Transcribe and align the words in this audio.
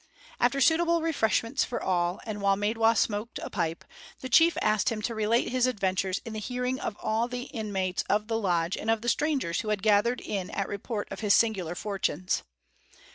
After 0.39 0.59
suitable 0.59 1.03
refreshments 1.03 1.63
for 1.63 1.79
all, 1.79 2.21
and 2.25 2.41
while 2.41 2.55
Maidwa 2.55 2.97
smoked 2.97 3.37
a 3.37 3.51
pipe, 3.51 3.85
the 4.21 4.29
chief 4.29 4.57
asked 4.59 4.89
him 4.89 4.99
to 5.03 5.13
relate 5.13 5.49
his 5.49 5.67
adventures 5.67 6.19
in 6.25 6.33
the 6.33 6.39
hearing 6.39 6.79
of 6.79 6.97
all 6.99 7.27
the 7.27 7.43
inmates 7.43 8.03
of 8.09 8.27
the 8.27 8.39
lodge 8.39 8.75
and 8.75 8.89
of 8.89 9.03
the 9.03 9.09
strangers 9.09 9.61
who 9.61 9.69
had 9.69 9.83
gathered 9.83 10.19
in 10.19 10.49
at 10.49 10.67
report 10.67 11.07
of 11.11 11.19
his 11.19 11.35
singular 11.35 11.75
fortunes. 11.75 12.41